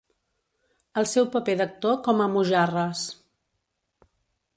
[1.01, 3.03] El seu paper d'actor com a Mojarras.